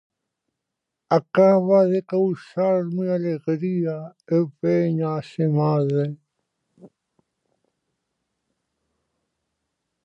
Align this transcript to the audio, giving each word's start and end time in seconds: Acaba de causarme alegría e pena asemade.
Acaba 1.19 1.79
de 1.91 1.99
causarme 2.13 3.05
alegría 3.17 3.97
e 4.37 4.39
pena 4.61 5.07
asemade. 5.21 6.05